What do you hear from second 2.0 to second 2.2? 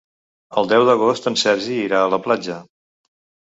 a